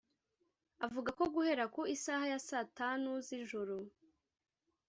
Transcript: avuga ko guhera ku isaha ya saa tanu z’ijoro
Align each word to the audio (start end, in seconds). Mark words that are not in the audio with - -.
avuga 0.85 1.09
ko 1.17 1.23
guhera 1.33 1.65
ku 1.73 1.81
isaha 1.95 2.25
ya 2.31 2.39
saa 2.47 2.69
tanu 2.79 3.09
z’ijoro 3.27 3.77